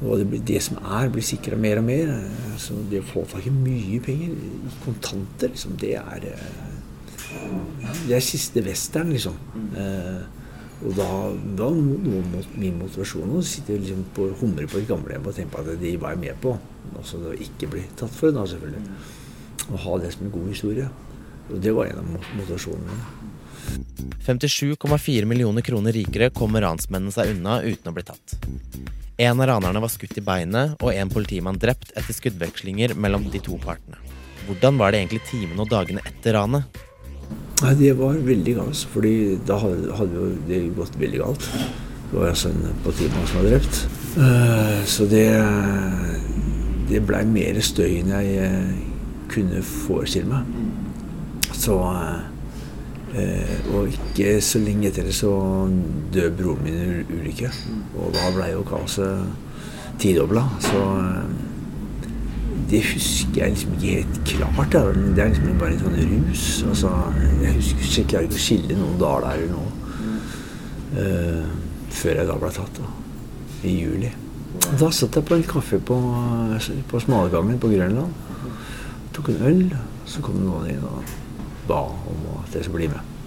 Og 0.00 0.22
det, 0.22 0.40
det 0.48 0.60
som 0.64 0.78
er, 0.80 1.10
blir 1.12 1.26
sikra 1.26 1.58
mer 1.60 1.76
og 1.82 1.86
mer. 1.90 2.06
Så 2.62 2.78
det 2.90 3.02
å 3.02 3.10
få 3.10 3.26
tak 3.34 3.50
i 3.50 3.54
mye 3.54 3.98
penger 4.04 4.30
i 4.30 4.32
kontanter, 4.84 5.48
liksom, 5.56 5.74
det 5.82 5.96
er 5.98 6.20
Det 8.06 8.16
er 8.16 8.24
siste 8.24 8.62
western, 8.64 9.12
liksom. 9.14 9.36
Eh, 9.78 10.22
og 10.80 10.94
da 10.96 11.06
var 11.60 11.76
noe 11.76 12.22
mot 12.32 12.54
min 12.56 12.78
motivasjon 12.80 13.34
å 13.36 13.42
sitte 13.44 13.76
liksom 13.76 14.06
på 14.16 14.30
humre 14.40 14.64
på 14.70 14.80
et 14.80 14.88
gamlehjem 14.88 15.26
og 15.28 15.36
tenke 15.36 15.52
på 15.52 15.60
at 15.60 15.82
de 15.82 15.92
var 16.00 16.16
med 16.20 16.38
på. 16.40 16.54
Altså 16.96 17.20
å 17.20 17.34
ikke 17.36 17.68
bli 17.74 17.84
tatt 18.00 18.14
for 18.14 18.30
det, 18.30 18.38
da, 18.38 18.46
selvfølgelig. 18.48 19.00
Å 19.70 19.82
ha 19.84 19.98
det 20.00 20.14
som 20.14 20.26
en 20.26 20.34
god 20.38 20.48
historie. 20.48 20.88
Og 21.50 21.60
det 21.60 21.74
var 21.76 21.90
en 21.90 22.00
av 22.00 22.08
motivasjonene 22.38 22.88
mine. 22.88 23.28
57,4 24.24 25.28
millioner 25.28 25.64
kroner 25.64 25.94
rikere 25.94 26.30
kommer 26.34 26.64
ransmennene 26.64 27.12
seg 27.14 27.34
unna 27.34 27.60
uten 27.60 27.90
å 27.90 27.94
bli 27.94 28.06
tatt. 28.06 28.36
En 29.20 29.36
av 29.36 29.50
ranerne 29.50 29.82
var 29.84 29.92
skutt 29.92 30.16
i 30.16 30.24
beinet, 30.24 30.78
og 30.80 30.96
en 30.96 31.12
politimann 31.12 31.60
drept 31.60 31.92
etter 31.92 32.16
skuddvekslinger 32.16 32.96
mellom 32.96 33.26
de 33.28 33.42
to 33.44 33.58
partene. 33.60 34.00
Hvordan 34.46 34.80
var 34.80 34.92
det 34.92 35.02
egentlig 35.02 35.26
timene 35.28 35.60
og 35.60 35.68
dagene 35.68 36.00
etter 36.08 36.38
ranet? 36.38 36.80
Nei, 37.60 37.74
Det 37.76 37.92
var 37.98 38.16
veldig 38.24 38.54
galt. 38.56 38.86
fordi 38.92 39.38
da 39.46 39.58
hadde, 39.58 40.14
jo 40.14 40.28
det 40.48 40.60
gått 40.76 40.96
veldig 41.00 41.18
galt. 41.20 41.50
Det 42.10 42.18
var 42.18 42.28
altså 42.28 42.48
en 42.48 42.74
politimann 42.84 43.26
som 43.26 43.42
var 43.42 43.50
drept. 43.50 43.88
Uh, 44.16 44.84
så 44.84 45.04
det, 45.06 45.28
det 46.88 47.06
blei 47.06 47.24
mer 47.24 47.60
støy 47.62 48.00
enn 48.00 48.10
jeg 48.10 48.48
uh, 48.48 48.72
kunne 49.30 49.62
forestille 49.62 50.26
meg. 50.26 50.48
Så 51.52 51.76
uh, 51.76 52.26
Og 53.74 53.90
ikke 53.90 54.40
så 54.40 54.58
lenge 54.62 54.88
etter 54.88 55.06
det 55.06 55.14
så 55.14 55.30
døde 56.14 56.34
broren 56.38 56.64
min 56.64 56.74
i 56.74 57.20
ulykke. 57.20 57.52
Og 57.98 58.12
da 58.14 58.32
blei 58.34 58.52
jo 58.54 58.64
kaoset 58.66 59.26
tidobla. 60.00 60.46
Så 60.64 60.82
det 62.70 62.80
husker 62.86 63.40
jeg 63.40 63.54
liksom 63.54 63.72
ikke 63.76 63.94
helt 63.96 64.20
klart. 64.28 64.72
Da. 64.72 64.82
Det 64.94 65.22
er 65.24 65.32
liksom 65.32 65.58
bare 65.58 65.74
en 65.74 65.80
sånn 65.82 65.96
rus. 66.12 66.46
Altså, 66.70 66.92
jeg 67.42 67.54
husker 67.56 67.98
jeg 67.98 68.08
klarer 68.12 68.28
ikke 68.28 68.38
å 68.38 68.44
skille 68.44 68.78
noen 68.78 68.98
dager 69.00 69.26
eller 69.32 69.52
noe. 69.56 69.76
Uh, 70.90 71.46
før 71.94 72.20
jeg 72.20 72.28
da 72.30 72.36
ble 72.38 72.50
tatt, 72.54 72.78
da. 72.78 72.90
I 73.66 73.74
juli. 73.74 74.10
Da 74.78 74.90
satt 74.94 75.18
jeg 75.18 75.26
på 75.26 75.36
en 75.36 75.46
kaffe 75.46 75.80
på, 75.82 75.96
på 76.90 77.02
Smalgangen 77.02 77.58
på 77.62 77.70
Grønland. 77.72 78.14
Tok 79.16 79.32
en 79.34 79.46
øl. 79.50 79.64
Så 80.10 80.22
kom 80.24 80.40
noen 80.42 80.70
inn 80.72 80.86
og 80.86 81.10
ba 81.68 81.84
om 81.86 82.24
at 82.40 82.54
jeg 82.56 82.66
skulle 82.66 82.86
bli 82.86 82.90
med. 82.90 83.18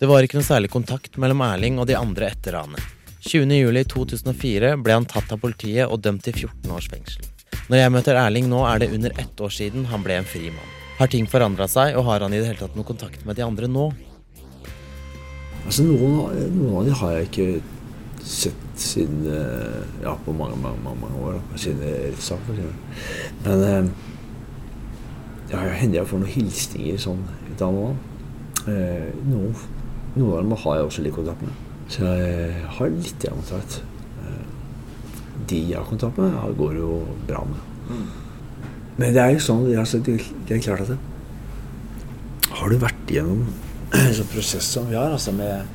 Det 0.00 0.08
var 0.08 0.24
ikke 0.24 0.38
noe 0.38 0.46
særlig 0.46 0.70
kontakt 0.72 1.16
mellom 1.20 1.42
Erling 1.44 1.80
og 1.80 1.88
de 1.88 1.96
andre 1.96 2.28
etter 2.32 2.56
ranet. 2.58 2.92
20.07.2004 3.24 4.74
ble 4.84 4.96
han 4.96 5.08
tatt 5.08 5.32
av 5.32 5.40
politiet 5.40 5.88
og 5.88 6.02
dømt 6.04 6.26
til 6.26 6.44
14 6.44 6.74
års 6.76 6.90
fengsel. 6.92 7.33
Når 7.70 7.80
jeg 7.80 7.92
møter 7.94 8.18
Erling 8.20 8.48
nå, 8.50 8.62
er 8.68 8.82
det 8.82 8.92
under 8.96 9.14
ett 9.20 9.40
år 9.40 9.52
siden 9.52 9.86
han 9.90 10.02
ble 10.04 10.18
en 10.20 10.28
fri 10.28 10.50
mann. 10.52 10.72
Har 10.98 11.10
ting 11.10 11.26
forandra 11.30 11.66
seg, 11.70 11.96
og 11.98 12.06
har 12.06 12.22
han 12.22 12.34
i 12.34 12.40
det 12.40 12.50
hele 12.52 12.60
tatt 12.60 12.76
noen 12.78 12.86
kontakt 12.86 13.24
med 13.26 13.38
de 13.38 13.46
andre 13.46 13.70
nå? 13.70 13.88
Altså, 15.64 15.86
noen, 15.88 16.34
noen 16.54 16.76
av 16.78 16.84
de 16.86 16.98
har 17.00 17.14
jeg 17.16 17.30
ikke 17.30 17.46
sett 18.24 18.60
siden 18.80 19.24
eh, 19.28 20.02
Ja, 20.02 20.14
på 20.24 20.32
mange, 20.36 20.56
mange, 20.60 20.80
mange, 20.84 21.00
mange 21.02 21.22
år. 21.28 21.38
Siden 21.60 21.82
rettssaken. 21.84 22.74
Men 23.44 23.64
eh, 23.68 23.88
Ja, 25.52 25.62
hender 25.76 26.00
jeg 26.00 26.10
får 26.10 26.22
noen 26.22 26.34
hilsninger 26.34 27.00
sånn 27.00 27.24
ut 27.50 27.64
av 27.64 27.74
noen. 27.76 27.98
Eh, 28.68 29.10
noen, 29.28 29.56
noen 30.16 30.30
av 30.30 30.38
dem 30.40 30.54
har 30.64 30.78
jeg 30.78 30.88
også 30.88 31.04
litt 31.04 31.16
kontakt 31.16 31.44
med. 31.44 31.58
Så 31.92 32.06
jeg 32.08 32.62
har 32.78 32.94
litt 32.94 33.26
kontakt. 33.28 33.82
De 35.50 35.60
jeg 35.70 35.78
har 35.78 35.88
kontakt 35.88 36.18
med, 36.20 36.36
går 36.58 36.78
jo 36.80 37.00
bra 37.28 37.42
med. 37.48 37.96
Men 38.96 39.14
det 39.14 39.22
er 39.22 39.34
jo 39.34 39.42
sånn 39.42 39.64
altså, 39.74 39.98
det, 40.06 40.20
er 40.48 40.62
klart 40.62 40.84
at 40.84 40.92
det, 40.94 40.98
Har 42.54 42.70
du 42.70 42.78
vært 42.78 43.10
gjennom 43.10 43.42
en 43.98 44.14
sånn 44.14 44.30
prosess 44.30 44.68
som 44.76 44.86
vi 44.90 44.96
har, 44.98 45.12
altså 45.14 45.34
med, 45.34 45.66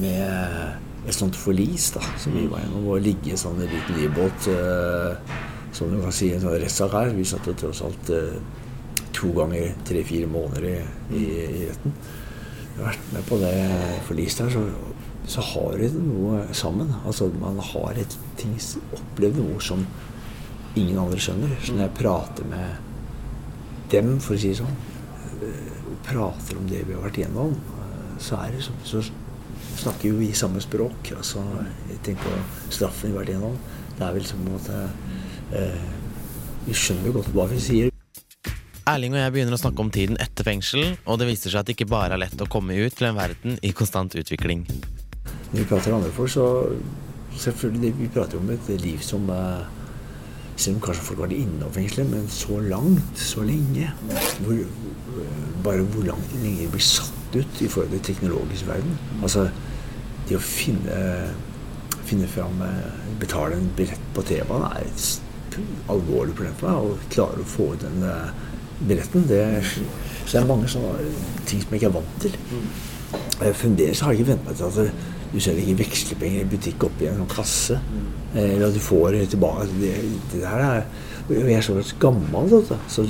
med 0.00 1.08
et 1.08 1.16
sånt 1.16 1.36
forlis 1.38 1.90
da, 1.96 2.02
som 2.20 2.34
vi 2.36 2.46
var 2.50 2.62
gjennom, 2.62 2.88
å 2.94 3.00
ligge 3.02 3.34
i 3.34 3.38
sånn 3.38 3.60
en 3.60 3.70
liten 3.70 3.98
livbåt 3.98 4.48
uh, 4.54 5.38
som 5.74 5.90
du 5.90 5.98
kan 6.02 6.14
si 6.14 6.30
en 6.32 6.42
sånn 6.42 6.58
rettssak 6.62 6.94
her. 6.94 7.14
Vi 7.16 7.26
satt 7.28 7.48
jo 7.48 7.56
tross 7.58 7.82
alt 7.84 8.12
uh, 8.12 8.36
to 9.16 9.32
ganger 9.36 9.72
tre-fire 9.88 10.28
måneder 10.30 10.68
i, 10.68 10.76
i, 11.18 11.24
i 11.42 11.64
retten. 11.68 11.96
Jeg 12.72 12.78
har 12.78 12.88
vært 12.88 13.10
med 13.12 13.26
på 13.28 13.38
det 13.42 13.54
forliset 14.08 14.46
her, 14.46 14.54
så, 14.54 14.91
så 15.28 15.42
har 15.52 15.76
det 15.78 15.92
noe 15.94 16.46
sammen. 16.56 16.90
Altså 17.06 17.28
man 17.40 17.60
har 17.62 17.98
et 18.00 18.16
ting, 18.40 18.54
opplevd 18.96 19.38
noe 19.38 19.60
som 19.62 19.84
ingen 20.78 20.98
andre 20.98 21.20
skjønner. 21.20 21.54
Så 21.62 21.76
når 21.76 21.86
jeg 21.86 21.96
prater 22.00 22.48
med 22.48 23.92
dem, 23.92 24.16
for 24.24 24.36
å 24.36 24.40
si 24.40 24.52
det 24.52 24.60
sånn, 24.62 24.78
eh, 25.44 25.74
og 25.84 26.00
prater 26.06 26.58
om 26.58 26.68
det 26.70 26.82
vi 26.88 26.96
har 26.96 27.04
vært 27.04 27.20
igjennom, 27.22 27.54
eh, 27.54 28.16
så 28.22 28.40
er 28.40 28.56
det 28.56 28.64
sånn 28.66 28.82
så 28.88 29.02
snakker 29.82 30.10
jo 30.10 30.18
vi 30.18 30.32
samme 30.36 30.60
språk. 30.62 31.12
Altså, 31.16 31.42
jeg 31.90 32.02
tenker 32.08 32.24
på 32.24 32.72
straffen 32.72 33.10
vi 33.10 33.16
har 33.16 33.22
vært 33.22 33.34
igjennom. 33.34 33.56
Det 33.98 34.06
er 34.06 34.14
vel 34.16 34.26
som 34.26 34.42
på 34.42 34.48
en 34.48 34.56
måte 34.56 34.78
eh, 35.52 35.90
Vi 36.62 36.74
skjønner 36.78 37.10
jo 37.10 37.16
godt 37.16 37.32
hva 37.34 37.48
vi 37.50 37.58
sier. 37.58 37.88
Erling 38.86 39.14
og 39.14 39.18
jeg 39.18 39.32
begynner 39.34 39.54
å 39.54 39.58
snakke 39.58 39.82
om 39.82 39.90
tiden 39.94 40.18
etter 40.22 40.46
fengsel, 40.46 40.96
og 41.06 41.18
det 41.18 41.26
viser 41.28 41.50
seg 41.50 41.62
at 41.62 41.68
det 41.68 41.74
ikke 41.76 41.90
bare 41.90 42.14
er 42.14 42.22
lett 42.22 42.42
å 42.42 42.48
komme 42.50 42.74
ut 42.78 42.94
til 42.98 43.08
en 43.10 43.18
verden 43.18 43.58
i 43.62 43.70
konstant 43.74 44.14
utvikling. 44.18 44.64
Når 45.52 45.58
vi 45.58 45.68
prater 45.68 45.90
med 45.90 45.98
andre 45.98 46.12
folk, 46.16 46.30
så 46.30 46.46
selvfølgelig 47.36 47.94
Vi 47.98 48.08
prater 48.14 48.38
om 48.38 48.50
et 48.50 48.80
liv 48.80 48.98
som 49.00 49.30
Selv 50.56 50.76
om 50.76 50.82
kanskje 50.84 51.04
folk 51.04 51.18
har 51.18 51.26
vært 51.26 51.38
innom 51.38 51.72
fengselet, 51.72 52.10
men 52.10 52.28
så 52.28 52.58
langt, 52.60 53.18
så 53.18 53.42
lenge 53.42 53.90
hvor, 54.44 54.58
Bare 55.64 55.82
hvor 55.82 56.04
langt 56.06 56.34
lenge 56.42 56.64
de 56.64 56.68
blir 56.72 56.84
satt 56.84 57.36
ut 57.36 57.62
i 57.64 57.68
forhold 57.68 57.90
til 57.90 58.02
teknologisk 58.12 58.66
verden. 58.68 58.98
Altså 59.22 59.48
det 60.28 60.36
å 60.36 60.44
finne 60.44 61.32
finne 62.04 62.28
fram 62.28 62.60
Betale 63.20 63.56
en 63.56 63.70
billett 63.76 64.08
på 64.14 64.24
T-banen 64.28 64.66
er 64.68 64.84
et 64.84 65.58
alvorlig 65.92 66.34
problem 66.36 66.56
for 66.60 66.68
meg. 66.68 66.76
Å 66.76 67.12
klare 67.12 67.40
å 67.40 67.48
få 67.48 67.72
ut 67.72 67.84
den 67.84 68.04
billetten. 68.88 69.26
Det, 69.28 69.42
så 70.26 70.32
det 70.32 70.40
er 70.42 70.48
mange 70.48 70.68
sånne 70.70 71.12
ting 71.48 71.62
som 71.62 71.72
jeg 71.72 71.80
ikke 71.80 71.90
er 71.90 71.96
vant 71.96 72.16
til. 72.24 72.36
Eh, 73.42 73.52
Fremdeles 73.56 74.00
har 74.02 74.12
jeg 74.12 74.22
ikke 74.22 74.32
vent 74.32 74.46
meg 74.48 74.58
til 74.58 74.68
at 74.68 75.11
du 75.32 75.38
selger 75.40 75.64
ikke 75.64 75.84
vekslepenger 75.86 76.42
i 76.42 76.50
butikk 76.50 76.84
oppi 76.88 77.08
en 77.08 77.22
sånn 77.22 77.30
kasse. 77.32 77.78
Eller 78.34 78.66
at 78.68 78.76
du 78.76 78.80
får 78.80 79.16
tilbake 79.28 79.66
Det, 79.76 79.92
det 80.32 80.40
der 80.40 80.62
er 80.64 80.84
Jeg 81.28 81.56
er 81.56 81.64
så 81.64 81.96
gammel, 82.00 82.50
vet 82.50 82.72
du. 82.72 82.76
Så 82.88 83.06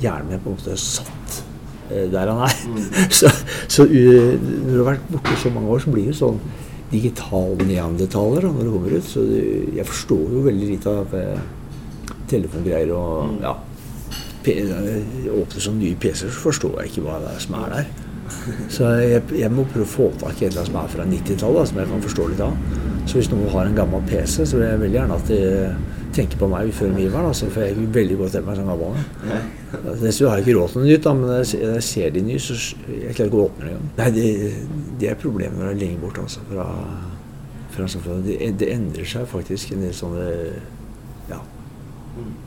hjernen 0.00 0.30
min 0.30 0.40
på 0.40 0.52
en 0.52 0.56
måte 0.56 0.72
er 0.72 0.80
satt 0.80 1.42
der 1.88 2.28
han 2.28 2.42
er. 2.44 2.56
så, 3.18 3.30
så 3.68 3.84
når 3.88 4.72
du 4.72 4.80
har 4.82 4.90
vært 4.92 5.12
borte 5.12 5.36
så 5.40 5.52
mange 5.52 5.72
år, 5.72 5.84
så 5.84 5.92
blir 5.92 6.10
du 6.10 6.16
sånn 6.16 6.40
digital 6.92 7.56
neandertaler 7.68 8.48
når 8.48 8.64
du 8.64 8.72
kommer 8.72 8.96
ut. 8.96 9.08
Så 9.08 9.24
jeg 9.28 9.86
forstår 9.88 10.36
jo 10.36 10.44
veldig 10.46 10.68
lite 10.72 10.94
av 11.02 11.16
eh, 11.16 11.40
telefongreier 12.30 12.94
og 12.96 13.42
ja. 13.44 13.56
Åpner 14.48 15.60
sånn 15.60 15.76
nye 15.76 15.96
PC-er, 16.00 16.30
så 16.32 16.44
forstår 16.46 16.78
jeg 16.80 16.92
ikke 16.92 17.02
hva 17.04 17.18
det 17.20 17.34
er 17.34 17.42
som 17.42 17.56
er 17.58 17.72
der. 17.74 17.88
Så 18.72 18.88
jeg, 19.02 19.22
jeg 19.38 19.50
må 19.52 19.64
prøve 19.68 19.86
å 19.86 19.90
få 19.90 20.08
tak 20.20 20.40
i 20.40 20.46
et 20.46 20.52
eller 20.52 20.64
annet 20.64 20.70
som 20.70 20.80
er 20.80 20.90
fra 20.92 21.06
90-tallet, 21.08 21.70
som 21.70 21.80
jeg 21.80 21.90
kan 21.92 22.04
forstå 22.04 22.26
litt 22.32 22.42
av. 22.44 22.56
Så 23.08 23.18
hvis 23.18 23.30
noen 23.32 23.48
har 23.54 23.68
en 23.68 23.76
gammel 23.78 24.02
PC, 24.08 24.42
så 24.44 24.58
vil 24.58 24.66
jeg 24.66 24.80
veldig 24.82 24.98
gjerne 24.98 25.16
at 25.16 25.30
de 25.32 25.38
tenker 26.16 26.40
på 26.40 26.48
meg 26.50 26.72
før 26.76 26.92
min 26.92 27.10
var, 27.12 27.28
altså, 27.28 27.48
for 27.52 27.64
jeg 27.64 27.74
er 27.74 27.92
veldig 27.94 28.16
godt 28.18 28.34
til 28.36 28.46
meg 28.46 28.58
som 28.58 28.68
gammel. 28.68 29.02
Dessuten 30.02 30.30
har 30.30 30.40
jeg 30.40 30.46
ikke 30.46 30.56
råd 30.58 30.72
til 30.72 30.82
noe 30.82 30.88
nytt, 30.88 31.04
da, 31.04 31.14
men 31.16 31.30
når 31.30 31.42
jeg 31.54 31.84
ser 31.86 32.14
de 32.14 32.24
nye, 32.26 32.42
så 32.42 32.56
jeg 32.58 33.16
klarer 33.16 33.30
ikke 33.30 33.38
å 33.38 33.46
åpne 33.46 33.70
engang. 33.70 33.90
Nei, 34.00 34.08
det, 34.16 34.26
det 35.00 35.10
er 35.12 35.20
problemet 35.20 35.60
når 35.60 35.70
det 35.70 35.76
er 35.76 35.82
lenge 35.84 36.02
borte 36.02 36.24
altså, 36.24 36.44
fra, 36.50 36.68
fra 37.76 37.90
samfunnet. 37.94 38.28
Det, 38.28 38.52
det, 38.60 38.70
endrer 38.76 39.12
seg 39.14 39.28
faktisk 39.30 39.74
en 39.74 39.84
del 39.86 39.96
sånne 39.96 40.28
ja, 41.30 41.42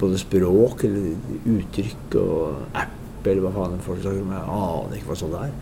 både 0.02 0.20
språk 0.22 0.86
eller 0.90 1.54
uttrykk 1.58 2.20
og 2.22 2.82
app 2.84 3.01
eller 3.28 3.46
hva 3.46 3.54
faen 3.56 3.84
folk 3.86 4.02
snakker 4.02 4.24
om. 4.24 4.34
Jeg 4.36 4.46
aner 4.58 4.98
ikke 4.98 5.12
hva 5.12 5.20
sånt 5.20 5.36
det 5.36 5.44
er. 5.48 5.54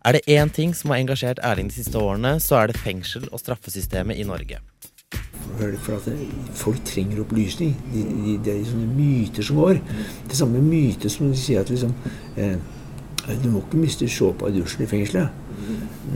Er 0.00 0.16
det 0.16 0.20
én 0.32 0.48
ting 0.48 0.70
som 0.72 0.90
har 0.90 0.96
engasjert 1.02 1.42
Erling 1.44 1.68
de 1.68 1.74
siste 1.74 1.98
årene, 2.00 2.38
så 2.40 2.56
er 2.56 2.70
det 2.70 2.80
fengsel 2.80 3.26
og 3.28 3.40
straffesystemet 3.42 4.16
i 4.16 4.24
Norge. 4.24 4.56
For 5.58 5.92
at 5.98 6.06
folk 6.56 6.80
trenger 6.88 7.20
opplysning. 7.20 7.74
De, 7.92 8.04
de, 8.08 8.36
det 8.44 8.54
er 8.54 8.62
sånne 8.64 8.88
myter 8.96 9.44
som 9.44 9.60
går. 9.60 9.82
Det 10.30 10.38
samme 10.38 10.62
myte 10.64 11.10
som 11.12 11.28
de 11.28 11.36
sier 11.36 11.60
at 11.60 11.72
liksom 11.72 11.92
eh, 12.36 12.56
Du 13.42 13.50
må 13.50 13.60
ikke 13.60 13.82
miste 13.82 14.08
såpa 14.08 14.48
i 14.48 14.56
dusjen 14.56 14.86
i 14.86 14.88
fengselet. 14.88 15.39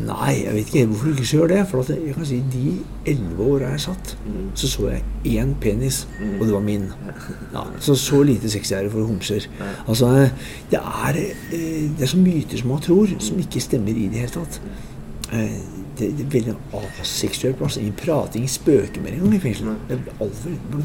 Nei, 0.06 0.32
jeg 0.44 0.54
vet 0.54 0.70
ikke 0.74 0.86
hvorfor 0.86 1.06
du 1.06 1.10
ikke 1.12 1.28
gjør 1.36 1.46
det. 1.52 1.60
For 1.70 1.92
jeg 1.92 2.14
kan 2.14 2.26
si 2.26 2.40
de 2.52 2.72
elleve 3.06 3.46
åra 3.54 3.70
jeg 3.74 3.80
satt, 3.80 4.16
så 4.54 4.68
så 4.68 4.88
jeg 4.88 5.02
én 5.44 5.54
penis, 5.60 6.08
og 6.40 6.46
det 6.46 6.54
var 6.54 6.60
min. 6.60 6.88
Ja, 7.52 7.64
så 7.80 7.94
så 7.94 8.22
lite 8.22 8.50
sexy 8.50 8.72
er 8.74 8.82
det 8.82 8.92
for 8.92 9.06
homser. 9.06 9.46
Altså, 9.88 10.28
det 10.70 10.80
er, 10.80 11.20
eh, 11.52 11.90
det 11.98 12.02
er 12.02 12.06
så 12.06 12.18
myter 12.18 12.58
som 12.58 12.68
man 12.68 12.80
tror, 12.80 13.06
som 13.18 13.38
ikke 13.38 13.60
stemmer 13.60 13.88
i 13.94 14.08
det 14.08 14.24
hele 14.24 14.28
tatt. 14.40 14.60
Eh, 15.94 16.00
det, 16.00 16.10
det 16.18 16.26
er 16.26 16.32
veldig 16.34 16.54
aseksuell 17.00 17.54
plass. 17.58 17.78
Ingen 17.78 17.96
prating, 17.98 18.46
spøker 18.50 19.02
mer 19.02 19.16
engang 19.16 19.36
i 19.36 19.42
fengselet. 19.42 19.96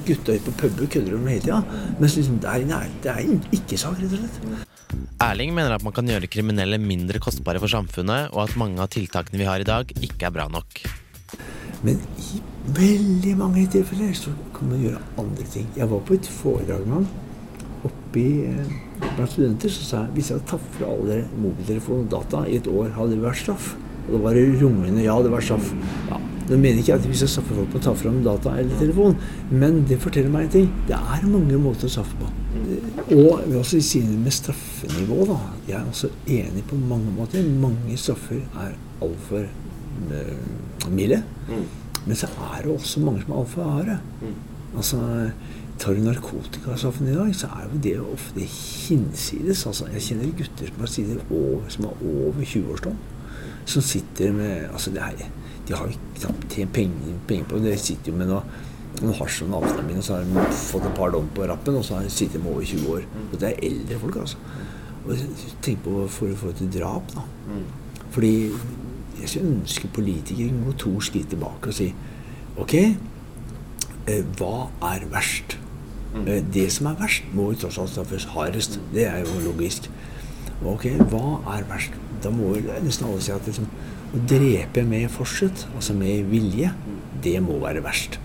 Gutta 0.08 0.36
ute 0.36 0.46
på 0.46 0.56
puben 0.64 0.88
kødder 0.88 1.18
om 1.18 1.28
hele 1.28 1.44
tida. 1.44 1.62
Mens 2.00 2.18
liksom 2.18 2.40
det 2.44 2.50
er 2.50 2.90
det 3.04 3.14
er 3.14 3.54
ikke-sak, 3.56 4.00
rett 4.00 4.14
og 4.14 4.24
slett. 4.24 4.66
Erling 5.22 5.54
mener 5.54 5.76
at 5.76 5.84
man 5.86 5.94
kan 5.94 6.08
gjøre 6.08 6.30
kriminelle 6.32 6.80
mindre 6.82 7.20
kostbare 7.22 7.60
for 7.62 7.72
samfunnet, 7.72 8.32
og 8.34 8.48
at 8.48 8.58
mange 8.58 8.82
av 8.82 8.90
tiltakene 8.94 9.42
vi 9.42 9.48
har 9.50 9.62
i 9.62 9.68
dag, 9.68 9.92
ikke 10.02 10.30
er 10.30 10.36
bra 10.36 10.48
nok. 10.52 10.82
Men 11.86 12.00
i 12.20 12.42
veldig 12.76 13.36
mange 13.40 13.66
tilfeller 13.72 14.14
så 14.18 14.34
kan 14.56 14.72
man 14.72 14.82
gjøre 14.84 15.02
andre 15.22 15.46
ting. 15.52 15.68
Jeg 15.78 15.90
var 15.92 16.06
på 16.06 16.18
et 16.18 16.32
foredrag 16.40 16.88
med 16.88 17.00
han 17.00 17.10
oppi 17.88 18.26
blant 19.16 19.32
studenter. 19.32 19.72
Så 19.72 19.86
sa 19.86 20.02
jeg 20.04 20.18
hvis 20.18 20.32
jeg 20.32 20.40
hadde 20.40 20.50
tatt 20.52 20.74
fra 20.76 20.90
alle 20.96 21.22
mobiltelefon 21.38 22.04
og 22.04 22.12
data 22.12 22.44
i 22.48 22.58
et 22.60 22.68
år, 22.68 22.92
hadde 22.98 23.16
det 23.16 23.24
vært 23.24 23.44
straff. 23.44 23.72
Og 24.10 24.18
da 24.18 24.24
var 24.26 24.38
det 24.38 24.48
rungende 24.62 25.06
ja, 25.06 25.16
det 25.22 25.32
var 25.32 25.46
straff. 25.46 25.70
Ja. 26.10 26.18
Nå 26.50 26.58
mener 26.58 26.82
ikke 26.82 26.96
at 26.98 27.06
vi 27.06 27.18
skal 27.18 27.30
straffe 27.30 27.54
folk 27.54 27.70
på 27.70 27.78
å 27.78 27.84
ta 27.86 27.92
fram 27.94 28.24
data 28.26 28.56
eller 28.58 28.80
telefon, 28.82 29.14
men 29.54 29.84
det 29.86 30.00
forteller 30.02 30.32
meg 30.34 30.48
en 30.48 30.54
ting. 30.56 30.72
Det 30.88 30.98
er 30.98 31.28
mange 31.30 31.60
måter 31.62 31.86
å 31.86 31.94
straffe 31.94 32.18
på. 32.18 32.30
Og 33.14 33.44
vi 33.46 33.58
også 33.60 33.82
sier 33.86 34.08
med 34.18 34.34
straffenivå, 34.34 35.28
da. 35.30 35.38
Jeg 35.68 35.78
er 35.78 35.92
også 35.92 36.10
enig 36.26 36.64
på 36.70 36.80
mange 36.90 37.14
måter. 37.14 37.46
Mange 37.62 37.98
straffer 38.02 38.42
er 38.64 38.74
altfor 39.06 39.46
uh, 39.46 40.90
milde. 40.90 41.22
Men 42.08 42.18
så 42.18 42.32
er 42.50 42.66
det 42.66 42.74
også 42.74 43.06
mange 43.06 43.22
som 43.22 43.36
er 43.36 43.44
altfor 43.44 43.70
harde. 43.76 44.00
Altså, 44.74 45.04
tar 45.80 45.94
du 45.94 46.02
narkotikastraffen 46.08 47.14
i 47.14 47.16
dag, 47.20 47.30
så 47.38 47.52
er 47.54 47.70
jo 47.70 47.84
det 47.86 47.96
ofte 48.02 48.50
hinsides. 48.50 49.68
Altså, 49.70 49.86
jeg 49.94 50.08
kjenner 50.08 50.34
gutter 50.42 50.74
som 50.74 50.82
har, 50.82 51.24
over, 51.30 51.70
som 51.70 51.92
har 51.92 52.06
over 52.10 52.42
20-årsdom 52.42 52.98
som 53.70 53.86
sitter 53.86 54.34
med 54.36 54.70
altså 54.72 54.94
det 54.96 55.04
her, 55.04 55.30
De 55.68 55.76
har 55.78 55.86
jo 55.86 56.00
knapt 56.18 56.56
tjent 56.56 56.74
penger, 56.74 57.18
penger, 57.28 57.46
på 57.46 57.60
det. 57.62 57.76
De 57.76 57.78
sitter 57.78 58.12
jo 58.12 58.18
med 58.18 58.32
noe, 58.32 58.42
noe 59.04 59.14
hasj 59.20 59.44
og 59.46 59.60
amfetamin, 59.60 60.00
og 60.02 60.06
så 60.08 60.16
har 60.16 60.26
de 60.26 60.46
fått 60.58 60.88
et 60.90 60.96
par 60.98 61.14
dom 61.14 61.28
på 61.36 61.46
rappen, 61.46 61.78
og 61.78 61.86
så 61.86 62.00
har 62.00 62.08
de 62.08 62.14
sittet 62.14 62.42
med 62.42 62.52
over 62.56 62.66
20 62.66 62.90
år. 62.96 63.06
Og 63.28 63.36
det 63.38 63.52
er 63.52 63.68
eldre 63.70 64.00
folk, 64.02 64.18
altså. 64.24 64.38
Og 65.06 65.22
Tenk 65.62 65.84
på 65.86 66.08
for 66.10 66.34
å 66.34 66.40
få 66.42 66.56
til 66.58 66.72
drap, 66.74 67.14
da. 67.14 67.22
Fordi 68.10 68.34
jeg 69.20 69.30
skulle 69.30 69.54
ønske 69.60 69.92
politikere 69.94 70.50
kunne 70.50 70.66
gå 70.72 70.76
to 70.82 70.96
skritt 71.04 71.30
tilbake 71.30 71.70
og 71.70 71.76
si 71.76 71.94
Ok, 72.60 72.74
eh, 72.74 74.24
hva 74.40 74.70
er 74.90 75.06
verst? 75.12 75.58
Eh, 76.26 76.42
det 76.54 76.72
som 76.74 76.90
er 76.90 76.98
verst, 77.00 77.24
må 77.34 77.52
jo 77.52 77.62
tross 77.62 77.78
alt 77.78 77.94
straffes 77.94 78.26
hardest. 78.34 78.80
Det 78.94 79.06
er 79.08 79.22
jo 79.22 79.40
logisk. 79.46 79.90
Ok, 80.66 80.90
hva 81.12 81.40
er 81.56 81.64
verst? 81.70 81.94
Da 82.24 82.32
må 82.34 82.54
nesten 82.84 83.08
alle 83.08 83.22
si 83.24 83.34
at 83.34 83.46
liksom, 83.48 83.68
å 84.16 84.24
drepe 84.30 84.84
med 84.88 85.10
forsett, 85.14 85.68
altså 85.76 85.96
med 85.98 86.28
vilje, 86.32 86.72
det 87.24 87.38
må 87.46 87.60
være 87.62 87.84
verst. 87.86 88.20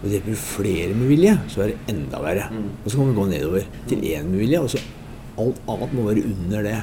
Og 0.00 0.08
dreper 0.08 0.32
du 0.32 0.40
flere 0.40 0.94
med 0.96 1.10
vilje, 1.12 1.34
så 1.52 1.64
er 1.64 1.72
det 1.72 1.92
enda 1.92 2.22
verre. 2.24 2.46
Og 2.84 2.88
så 2.88 2.96
kan 2.96 3.10
vi 3.10 3.16
gå 3.18 3.26
nedover 3.30 3.66
til 3.90 4.04
én 4.08 4.30
med 4.30 4.40
vilje, 4.40 4.60
og 4.62 4.70
så 4.72 4.80
alt 5.40 5.60
annet 5.68 5.96
må 5.96 6.06
være 6.08 6.24
under 6.28 6.64
det. 6.64 6.78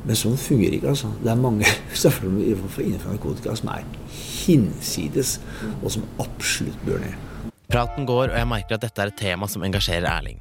Men 0.00 0.16
sånn 0.16 0.38
fungerer 0.40 0.78
ikke. 0.78 0.94
altså. 0.94 1.10
Det 1.20 1.28
er 1.28 1.40
mange 1.40 1.68
innenfor 1.68 3.12
narkotika 3.12 3.56
som 3.60 3.72
er 3.74 3.84
hinsides, 4.16 5.38
og 5.82 5.90
som 5.92 6.06
absolutt 6.22 6.86
bør 6.86 7.04
ned. 7.04 7.26
Praten 7.70 8.08
går, 8.08 8.32
og 8.32 8.38
jeg 8.38 8.48
merker 8.50 8.78
at 8.78 8.86
dette 8.86 9.04
er 9.04 9.12
et 9.12 9.20
tema 9.20 9.46
som 9.46 9.62
engasjerer 9.62 10.08
Erling. 10.10 10.40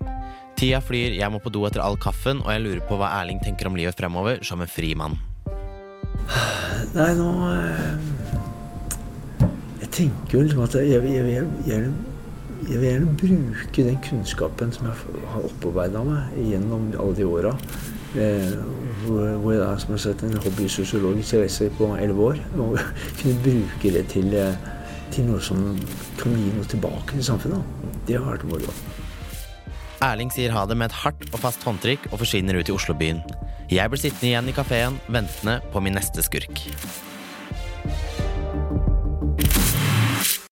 Tida 0.57 0.79
flyr, 0.83 1.13
jeg 1.19 1.31
må 1.31 1.39
på 1.43 1.51
do 1.53 1.61
etter 1.67 1.83
all 1.83 1.99
kaffen, 2.01 2.41
og 2.41 2.49
jeg 2.51 2.63
lurer 2.63 2.81
på 2.87 2.97
hva 2.99 3.11
Erling 3.19 3.43
tenker 3.43 3.69
om 3.69 3.77
livet 3.77 3.99
fremover 3.99 4.41
som 4.43 4.63
en 4.63 4.71
fri 4.71 4.95
mann. 4.97 5.19
Nei, 6.95 7.09
nå 7.17 7.29
eh, 7.53 7.93
Jeg 9.81 9.91
tenker 9.95 10.37
jo 10.37 10.43
liksom 10.45 10.63
at 10.65 10.77
jeg, 10.79 11.03
jeg, 11.03 11.25
jeg, 11.33 11.45
jeg, 11.67 12.77
vil 12.79 12.87
gjerne 12.87 13.13
bruke 13.19 13.85
den 13.85 13.99
kunnskapen 14.05 14.73
som 14.73 14.89
jeg 14.89 15.23
har 15.33 15.47
opparbeida 15.49 16.03
meg 16.05 16.35
gjennom 16.49 16.89
alle 16.93 17.15
de 17.17 17.27
åra. 17.27 17.53
Eh, 18.17 18.53
hvor, 19.05 19.25
hvor 19.43 19.53
jeg 19.53 19.81
som 19.83 19.93
har 19.93 20.01
sett, 20.01 20.23
en 20.25 20.37
hobbysosiologisk 20.43 21.37
reise 21.39 21.69
på 21.77 21.91
elleve 21.97 22.31
år. 22.31 22.41
Og 22.57 22.79
kunne 23.21 23.35
bruke 23.45 23.93
det 23.93 24.07
til, 24.13 24.33
eh, 24.33 24.71
til 25.13 25.29
noe 25.29 25.41
som 25.43 25.61
kan 26.19 26.33
gi 26.37 26.49
noe 26.55 26.69
tilbake 26.69 27.15
til 27.15 27.27
samfunnet. 27.31 27.85
Det 28.07 28.17
har 28.17 28.25
vært 28.31 28.47
moro. 28.49 28.73
Erling 30.05 30.31
sier 30.31 30.53
ha 30.55 30.63
det 30.65 30.77
med 30.79 30.89
et 30.89 30.99
hardt 31.03 31.25
og 31.33 31.41
fast 31.43 31.65
håndtrykk 31.67 32.09
og 32.13 32.21
forsvinner 32.21 32.57
ut 32.57 32.69
i 32.69 32.75
Oslobyen. 32.75 33.19
Jeg 33.69 33.85
blir 33.91 34.01
sittende 34.01 34.31
igjen 34.31 34.49
i 34.49 34.53
kafeen, 34.57 34.95
ventende 35.13 35.59
på 35.69 35.81
min 35.85 35.93
neste 35.93 36.23
skurk. 36.25 36.63